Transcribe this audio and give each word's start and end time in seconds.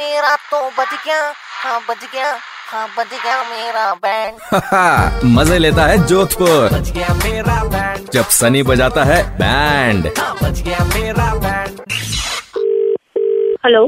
मेरा 0.00 0.34
तो 0.50 0.60
बज 0.78 0.94
गया 1.06 1.22
हाँ 1.62 1.80
बज 1.88 2.04
गया 2.14 2.36
हाँ 2.70 2.86
बज 2.98 3.12
गया 3.24 3.42
मेरा 3.44 3.92
बैंड 4.04 5.24
मज़े 5.36 5.58
लेता 5.58 5.86
है 5.86 5.98
जोधपुर। 6.06 6.68
बज 6.72 6.90
गया 6.90 7.14
मेरा 7.24 7.62
बैंड 7.74 8.10
जब 8.12 8.28
सनी 8.38 8.62
बजाता 8.70 9.04
है 9.04 9.22
बैंड 9.38 10.12
हाँ 10.18 10.34
बज 10.42 10.62
गया 10.62 10.84
मेरा 10.94 11.34
बैंड 11.44 11.79
हेलो 13.64 13.80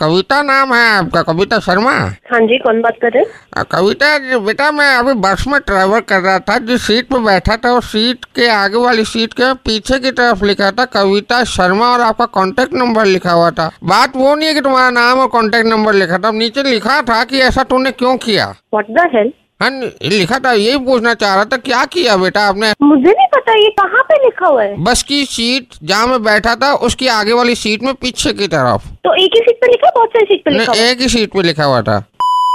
कविता 0.00 0.40
नाम 0.42 0.72
है 0.74 0.84
आपका 0.90 1.22
कविता 1.22 1.58
शर्मा? 1.60 1.90
हाँ 2.30 2.40
जी 2.42 2.58
कौन 2.58 2.80
बात 2.82 2.96
कर 3.02 3.10
रहे 3.12 3.22
हैं? 3.22 3.64
कविता 3.72 4.38
बेटा 4.46 4.70
मैं 4.70 4.86
अभी 4.96 5.12
बस 5.20 5.44
में 5.48 5.60
ट्रैवल 5.60 6.00
कर 6.00 6.20
रहा 6.20 6.38
था 6.38 6.58
जिस 6.70 6.86
सीट 6.86 7.08
पे 7.08 7.18
बैठा 7.24 7.56
था 7.56 7.72
उस 7.72 7.90
सीट 7.92 8.24
के 8.36 8.48
आगे 8.50 8.78
वाली 8.78 9.04
सीट 9.04 9.32
के 9.32 9.52
पीछे 9.64 9.98
की 10.00 10.10
तरफ़ 10.12 10.44
लिखा 10.44 10.70
था 10.70 10.84
कविता 10.96 11.42
शर्मा 11.44 11.92
और 11.92 12.00
आपका 12.00 12.26
कांटेक्ट 12.34 12.74
नंबर 12.74 13.04
लिखा 13.06 13.32
हुआ 13.32 13.50
था। 13.50 13.70
बात 13.84 14.16
वो 14.16 14.34
नहीं 14.34 14.48
है 14.48 14.54
कि 14.54 14.60
तुम्हारा 14.60 14.90
नाम 14.90 15.20
और 15.20 15.28
कांटेक्ट 15.32 15.66
नंबर 15.66 15.94
लिखा 15.94 16.18
था 16.18 16.30
नीचे 16.32 16.62
लिखा 16.62 17.00
था 17.02 17.22
कि 17.24 17.40
ऐसा 17.42 17.62
तूने 17.64 17.90
क्यों 17.92 18.16
किया? 18.18 18.46
व्हाट 18.74 18.86
द 18.90 19.08
हेल 19.14 19.32
हाँ 19.60 19.70
लिखा 20.02 20.38
था 20.38 20.52
यही 20.52 20.78
पूछना 20.84 21.12
चाह 21.14 21.34
रहा 21.34 21.44
था 21.44 21.56
क्या 21.58 21.84
किया 21.86 22.16
बेटा 22.16 22.40
आपने? 22.42 22.72
मुझे 22.82 23.10
नहीं 23.10 23.26
पता 23.34 23.52
ये 23.54 23.68
कहाँ 23.78 24.02
पे 24.02 24.14
लिखा 24.24 24.46
हुआ 24.46 24.62
है? 24.62 24.74
बस 24.84 25.02
की 25.02 25.24
सीट 25.24 25.74
जहाँ 25.82 26.06
मैं 26.06 26.22
बैठा 26.22 26.54
था 26.56 26.72
उसकी 26.86 27.06
आगे 27.08 27.32
वाली 27.32 27.54
सीट 27.54 27.82
में 27.82 27.94
पीछे 27.94 28.32
की 28.32 28.48
तरफ़। 28.48 28.88
तो 29.04 29.14
एक 29.14 29.34
ही 29.34 29.40
सीट 29.40 29.56
पे 29.56 29.66
लिखा 29.66 29.90
बहुत 29.94 30.08
सारी 30.08 30.26
सीट 30.26 30.44
पे 30.44 30.50
लिखा 30.50 30.72
एक 30.84 31.00
ही 31.00 31.08
सीट 31.08 31.32
पे 31.32 31.42
लिखा 31.42 31.64
हुआ 31.64 31.80
था। 31.82 31.98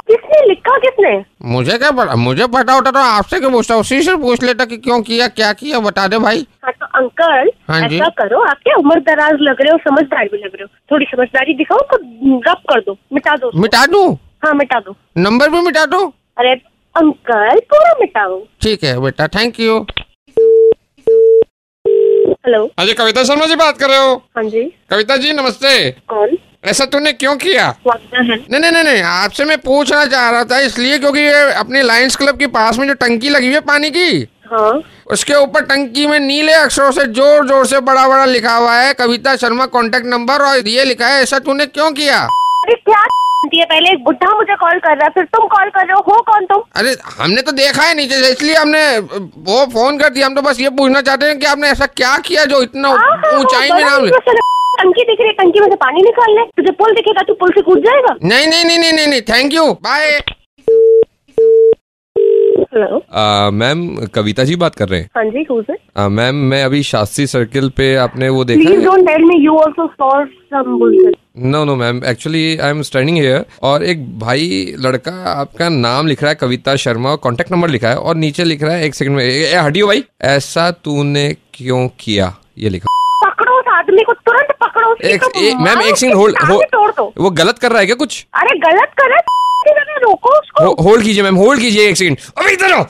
किसने 0.08 0.46
लिखा 0.48 0.78
किसने? 0.78 1.12
मुझे 1.46 1.78
क्या 1.78 1.92
पता 1.92 2.16
मुझे 2.18 2.48
पता 2.54 2.74
होता 2.74 2.92
तो 2.92 3.00
आपसे 3.00 3.40
क्या 3.40 3.50
पूछता 3.50 3.76
उसी 3.78 4.02
से 4.04 4.16
पूछ 4.18 4.44
लेता 4.44 4.66
कि 4.66 4.78
क्यों 4.78 5.02
किया 5.02 5.28
क्या 5.30 5.52
किया 5.54 5.80
बता 5.80 6.08
दे 6.08 6.18
भाई। 6.20 6.46
हाँ 6.66 6.72
तो 6.74 6.86
अंकल 7.00 7.52
हाँ 7.70 7.82
जी। 7.88 7.96
ऐसा 7.96 8.10
करो 8.18 8.42
आप 8.44 8.58
क्या 8.64 8.76
उम्र 8.78 9.00
दराज 9.06 9.38
लग 9.42 9.62
रहे 9.62 9.72
हो 9.72 9.78
समझदार 9.90 10.26
भी 10.26 10.38
लग 10.38 10.56
रहे 10.56 10.64
हो। 10.64 10.70
थोड़ी 10.92 11.06
समझदारी 11.06 11.54
दिखाओ 11.54 11.80
रब 12.48 12.62
कर 12.70 12.80
दो 12.80 12.98
मिटा 13.14 13.36
दो 13.36 13.52
मिटा 13.56 13.86
दूँ? 13.86 14.08
हाँ 14.46 14.54
मिटा 14.54 14.80
दो। 14.80 14.96
नंबर 15.18 15.50
भी 15.50 15.62
मिटा 15.62 15.86
दो? 15.86 16.06
अरे 16.38 16.56
अंकल 17.00 17.60
पूरा 17.72 17.94
मिटाओ। 18.00 18.40
ठीक 18.62 18.84
है 18.84 19.00
बेटा 19.02 19.28
थैंक 19.36 19.60
यू 19.60 19.80
हेलो 22.46 22.64
हाँ 22.80 22.86
जी 22.86 22.94
कविता 22.94 23.24
शर्मा 23.24 23.46
जी 23.46 23.56
बात 23.56 23.78
कर 23.78 23.90
रहे 23.90 23.98
हो? 23.98 24.16
हाँ 24.38 24.44
जी। 24.44 24.64
कविता 24.92 25.18
जी 25.18 25.32
नमस्ते। 25.34 25.90
कौन? 26.10 26.38
ऐसा 26.66 26.86
तूने 26.86 27.12
क्यों 27.14 27.36
किया? 27.38 27.68
नहीं 27.88 28.60
नहीं 28.60 28.72
नहीं 28.72 28.84
नहीं 28.84 29.02
आपसे 29.04 29.46
मैं 29.46 29.58
पूछना 29.62 30.06
चाह 30.06 30.30
रहा 30.30 30.44
था 30.46 30.60
इसलिए 30.62 30.98
क्योंकि 31.00 31.20
ये 31.20 31.42
अपनी 31.54 31.82
लायंस 31.82 32.16
क्लब 32.16 32.38
के 32.40 32.48
पास 32.56 32.80
में 32.80 32.88
जो 32.88 32.94
टंकी 32.96 33.30
लगी 33.30 33.46
हुई 33.46 33.56
है 33.56 33.60
पानी 33.70 33.90
की 33.90 34.28
हाँ। 34.52 34.82
उसके 35.12 35.36
ऊपर 35.36 35.66
टंकी 35.66 36.08
में 36.08 36.20
नीले 36.20 36.54
अक्षरों 36.54 36.92
से 36.92 37.06
ज़ोर 37.14 37.48
ज़ोर 37.48 37.66
से 37.68 37.80
बड़ा 37.92 38.08
बड़ा 38.08 38.26
लिखा 38.26 38.56
हुआ 38.56 38.76
है 38.76 38.94
कविता 39.02 39.36
शर्मा 39.36 39.66
कांटेक्ट 39.76 40.06
नंबर 40.08 40.42
और 40.48 40.68
ये 40.68 40.84
लिखा 40.86 41.08
है 41.08 41.22
ऐसा 41.24 41.40
तूने 41.40 41.66
क्यों 41.68 41.92
किया? 41.94 42.20
अरे 42.66 42.76
क्या 42.76 43.00
है? 43.00 43.08
पहले 43.46 43.90
एक 43.90 44.04
बुढ़ा 44.04 44.36
मुझे 44.38 44.56
कॉल 44.56 44.80
कर 44.80 44.96
रहा 44.96 45.06
है 45.06 45.10
फिर 45.10 45.24
तुम 45.36 45.46
कॉल 45.48 45.70
कर 45.70 45.86
रहे 45.86 45.94
हो 45.94 46.02
हो 46.08 46.22
कौन 46.30 46.46
तुम? 46.46 46.59
अरे 46.80 46.96
हमने 47.20 47.42
तो 47.42 47.52
देखा 47.60 47.84
है 47.84 47.94
नीचे 47.96 48.22
से 48.24 48.32
इसलिए 48.32 48.56
हमने 48.56 48.84
वो 49.48 49.66
फ़ोन 49.74 49.98
कर 50.00 50.10
दिया। 50.10 50.26
हम 50.28 50.36
तो 50.36 50.42
बस 50.42 50.60
ये 50.62 50.70
पूछना 50.82 51.02
चाहते 51.10 51.26
हैं 51.26 51.40
कि 51.40 51.46
आपने 51.46 51.70
ऐसा 51.70 51.86
क्या 52.02 52.18
किया 52.28 52.46
जो 52.54 52.62
इतना 52.64 52.90
हाँ, 52.90 53.16
हाँ, 53.26 53.40
ऊंचाई 53.40 53.70
में 53.72 53.84
नाम 53.84 54.08
टंकी 54.80 55.04
दिख 55.04 55.20
रही 55.20 55.28
है 55.28 55.34
टंकी 55.38 55.60
में 55.60 55.68
से 55.70 55.76
पानी 55.76 56.02
निकाल 56.04 56.34
ले। 56.36 56.44
तुझे 56.58 56.72
पुल 56.82 56.94
दिखेगा 56.96 57.22
तू 57.28 57.34
पुल 57.40 57.50
से 57.56 57.62
कूद 57.62 57.80
जाएगा? 57.86 58.14
नहीं 58.24 58.48
नहीं 58.48 58.66
नहीं 58.66 58.78
नहीं 58.94 59.08
नहीं 59.08 59.22
thank 59.30 59.54
you 59.54 59.66
bye 59.88 60.20
hello 62.80 63.52
ma'am 63.52 64.08
Kavita 64.14 64.44
ji 64.44 64.56
बात 64.56 64.76
कर 64.76 64.90
रहे 64.90 65.00
हैं 65.00 65.10
हाँ 65.16 65.24
जी 65.26 65.44
it? 65.46 66.10
मैम 66.10 66.36
मैं 66.36 66.64
अभी 66.64 66.84
शास्त्री 66.84 67.28
सर्किल 67.28 67.70
पे 67.70 67.96
आपने 67.96 68.30
वो 68.30 68.44
देखा 68.44 68.62
Please 68.62 68.80
है? 68.80 68.86
don't 68.86 69.08
tell 69.08 69.26
me 69.30 69.38
you 69.46 69.56
also 69.64 69.88
saw 69.94 70.12
some 70.54 71.14
no 71.38 71.64
no 71.66 71.76
ma'am 71.76 72.02
actually 72.06 72.58
I 72.58 72.70
am 72.70 72.82
standing 72.82 73.18
here 73.18 73.46
और 73.62 73.84
एक 73.84 74.20
भाई 74.20 74.76
लड़का 74.80 75.32
आपका 75.32 75.70
नाम 75.70 76.08
लिख 76.08 76.24
रहा 76.24 76.30
है 76.30 76.36
कविता 76.36 76.76
शर्मा 76.76 77.10
और 77.10 77.18
कॉन्टेक्ट 77.18 77.52
नंबर 77.52 77.70
लिखा 77.70 77.90
है 77.90 77.98
और 77.98 78.16
नीचे 78.16 78.44
लिख 78.44 78.64
रहा 78.64 78.74
है 78.74 78.86
एक 78.86 78.96
सेकंड 78.96 79.16
में। 79.16 79.56
हटियो 79.56 79.88
भाई। 79.88 80.04
ऐसा 80.22 80.72
तूने 80.72 81.36
क्यों 81.54 81.88
किया? 82.00 82.36
ये 82.58 82.70
लिखा। 82.70 82.88
पकड़ो 83.26 83.60
उस 83.60 83.66
आदमी 83.68 84.04
को 84.04 84.14
तुरंत 84.14 84.56
पकड़ो 84.62 84.92
उसकी 84.92 85.08
एक, 85.08 85.24
तो 85.24 85.60
मैम 85.60 85.82
एक 85.82 85.98
सेकंड 85.98 86.16
होल्ड 86.16 86.36
वो 87.18 87.30
गलत 87.30 87.60
कर 87.60 87.72
रहा 87.72 87.80
है 87.80 87.86
क्या 87.86 87.96
कुछ? 87.96 88.26
अरे 88.34 88.58
गलत 88.60 88.94
कर 89.00 89.10
रहा 89.10 89.18
है 89.18 89.38
जगह 89.60 89.82
रोको 89.82 89.98
उसको 90.00 90.09
हो, 90.09 90.09
होल्ड 90.24 91.04
कीजिए 91.04 91.24
मैम 91.24 91.36
होल्ड 91.36 91.62
कीजिए 91.62 91.88
एक 91.90 91.98
सेकंड 91.98 92.18
अबे 92.38 92.52
इधर 92.54 92.74
आओ। 92.74 92.84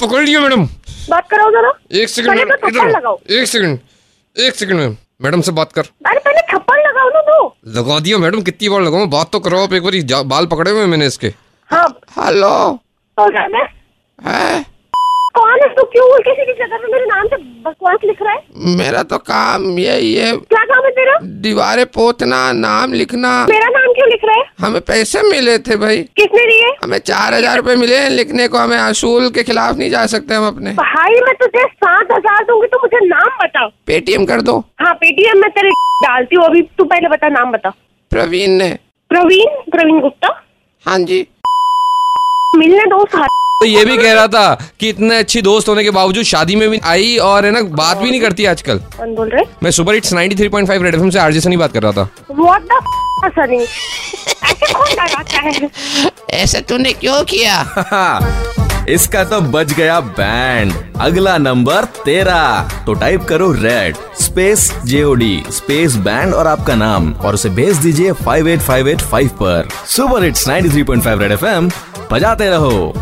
पकड़ 0.00 0.22
लियो 0.22 0.40
मैडम। 0.40 0.64
बात 1.10 1.28
करो 1.30 1.50
जरा 1.50 1.72
एक 2.00 2.08
सेकंड 2.08 2.38
मैम 2.38 2.56
तो 2.56 2.68
इधर 2.68 2.88
लगाओ। 2.88 3.18
एक 3.30 3.46
सेकंड 3.48 3.78
एक 4.36 4.54
सेकंड 4.56 4.78
मैम। 4.80 4.96
मैडम 5.22 5.40
से 5.40 5.52
बात 5.52 5.72
कर। 5.72 5.82
अरे 6.06 6.18
पहले 6.18 6.40
थप्पड़ 6.52 6.78
लगाओ 6.78 7.08
ना 7.08 7.20
दो 7.22 7.38
लगा 7.78 7.98
दिया 8.00 8.18
मैडम 8.18 8.42
कितनी 8.42 8.68
बार 8.68 8.80
लगाऊँ? 8.82 9.06
बात 9.08 9.30
तो 9.32 9.38
करो 9.40 9.62
आप 9.62 9.72
एक 9.72 9.82
बार 9.82 10.22
बाल 10.26 10.46
पकड़े 10.46 10.70
हुए 10.70 10.86
मैंने 10.86 11.06
इसके। 11.06 11.32
हाँ। 11.70 11.88
हेलो। 12.18 12.52
कौन 15.34 15.60
है 15.60 15.68
तू? 15.68 15.82
क्यों 15.84 16.18
किसी 16.18 16.44
की 16.46 16.52
जगह 16.54 16.76
पे? 16.76 16.92
मेरे 16.92 17.04
नाम 17.06 17.26
से 17.26 17.36
बकवास 17.62 17.98
लिख 18.04 18.22
रहा 18.22 18.32
है। 18.32 18.76
मेरा 18.76 19.02
तो 19.02 19.18
काम 19.20 19.78
यही 19.78 20.14
है। 20.14 20.30
क्या 20.36 20.62
काम 20.64 20.84
है 20.84 20.90
तेरा? 20.90 21.18
दीवारें 21.42 21.84
पोतना 21.86 22.40
नाम 22.54 22.92
लिखना। 22.92 23.30
मेरा 23.46 23.68
नाम 23.70 23.89
क्यों 24.00 24.08
लिख 24.10 24.20
रहे 24.24 24.36
हैं? 24.36 24.44
हमें 24.60 24.80
पैसे 24.82 25.22
मिले 25.22 25.58
थे 25.60 25.76
भाई। 25.76 26.02
किसने 26.16 26.44
दिए? 26.46 26.70
हमें 26.84 26.98
चार 27.00 27.34
हज़ार 27.34 27.56
रूपए 27.56 27.74
मिले 27.76 27.96
हैं 27.96 28.10
लिखने 28.10 28.46
को। 28.48 28.58
हमें 28.58 28.76
असूल 28.76 29.28
के 29.30 29.42
खिलाफ 29.42 29.76
नहीं 29.76 29.90
जा 29.90 30.04
सकते 30.06 30.34
हम 30.34 30.46
अपने। 30.46 30.72
भाई 30.74 31.20
मैं 31.20 31.34
तुझे 31.36 31.64
सात 31.64 32.12
हज़ार 32.12 32.44
दूँगी 32.44 32.66
तो 32.66 32.78
मुझे 32.78 33.04
नाम 33.06 33.28
बता 33.42 33.66
पेटीएम 33.86 34.24
कर 34.26 34.40
दो। 34.40 34.58
हाँ 34.80 34.94
पेटीएम 34.94 35.40
में 35.40 35.50
तेरे 35.50 35.70
डालती 36.04 36.36
हूँ 36.36 36.44
अभी 36.44 36.62
तू 36.78 36.84
पहले 36.84 37.08
बता 37.08 37.28
नाम 37.30 37.52
बता 37.52 37.72
प्रवीण 38.12 38.50
ने। 38.58 38.68
प्रवीण? 39.10 39.60
प्रवीण 39.70 40.00
गुप्ता? 40.00 40.28
हाँ 40.84 40.98
जी। 41.00 41.26
मिलने 42.56 42.86
दो 42.86 43.04
साथ 43.06 43.28
तो 43.62 43.66
ये 43.66 43.84
भी 43.84 43.96
कह 43.96 44.12
रहा 44.12 44.26
था 44.26 44.72
कि 44.80 44.88
इतने 44.88 45.16
अच्छी 45.18 45.40
दोस्त 45.42 45.68
होने 45.68 45.82
के 45.84 45.90
बावजूद 45.90 46.24
शादी 46.24 46.54
में 46.56 46.68
भी 46.70 46.80
आई 46.84 47.16
और 47.22 47.44
है 47.44 47.50
ना 47.50 47.60
बात 47.76 47.96
भी 47.96 48.10
नहीं 48.10 48.20
करती 48.20 48.44
आजकल। 48.44 48.78
कौन 48.96 49.14
बोल 49.14 49.28
रहे? 49.28 49.44
मैं 49.62 49.70
सुपर 49.70 49.94
हिट्स 49.94 50.14
93.5 50.14 50.82
रेड 50.82 50.94
एफएम 50.94 51.10
से 51.10 51.18
आरजे 51.18 51.40
सनी 51.40 51.56
बात 51.56 51.72
कर 51.72 51.82
रहा 51.82 51.92
था। 51.92 52.08
ऐसे 53.24 54.72
कौन 54.72 54.88
है? 55.32 55.70
ऐसा 56.30 56.60
तूने 56.60 56.92
क्यों 56.92 57.24
किया? 57.24 57.74
इसका 58.88 59.24
तो 59.24 59.40
बच 59.40 59.72
गया 59.72 60.00
बैंड। 60.00 60.74
अगला 61.00 61.38
नंबर 61.38 61.84
तेरा। 61.84 62.70
तो 62.86 62.94
टाइप 62.94 63.24
करो 63.24 63.52
red 63.52 63.96
space 64.20 64.72
JOD 64.84 65.42
space 65.50 65.94
band 65.94 66.34
और 66.34 66.46
आपका 66.46 66.74
नाम। 66.74 67.12
और 67.12 67.34
उसे 67.34 67.48
भेज 67.48 67.76
दीजिए 67.76 68.12
58585 68.12 69.28
पर। 69.28 69.68
Super 69.86 70.24
it's 70.24 70.48
hits 70.48 70.74
93.5 70.74 71.20
red 71.20 71.32
FM 71.32 71.70
बजाते 72.12 72.50
रहो। 72.50 72.92